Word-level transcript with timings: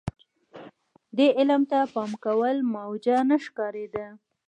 دې 1.17 1.27
علم 1.37 1.61
ته 1.71 1.79
پام 1.93 2.11
کول 2.25 2.55
موجه 2.73 3.17
نه 3.29 3.37
ښکارېده. 3.45 4.07